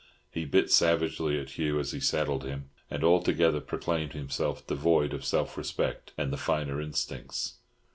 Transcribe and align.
He 0.31 0.45
bit 0.45 0.71
savagely 0.71 1.39
at 1.39 1.51
Hugh 1.59 1.79
as 1.79 1.91
he 1.91 1.99
saddled 1.99 2.43
him, 2.43 2.71
and 2.89 3.03
altogether 3.03 3.61
proclaimed 3.61 4.13
himself 4.13 4.65
devoid 4.65 5.13
of 5.13 5.23
self 5.23 5.55
respect 5.55 6.11
and 6.17 6.33
the 6.33 6.37
finer 6.37 6.81
instincts. 6.81 7.57